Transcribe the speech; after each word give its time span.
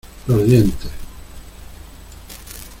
los 0.25 0.43
dientes. 0.47 0.89